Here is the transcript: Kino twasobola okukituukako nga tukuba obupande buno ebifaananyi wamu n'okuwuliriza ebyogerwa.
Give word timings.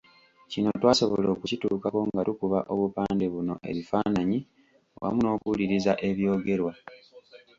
Kino 0.51 0.69
twasobola 0.79 1.27
okukituukako 1.35 1.99
nga 2.09 2.21
tukuba 2.27 2.59
obupande 2.73 3.25
buno 3.33 3.53
ebifaananyi 3.69 4.39
wamu 5.01 5.19
n'okuwuliriza 5.21 5.93
ebyogerwa. 6.09 6.73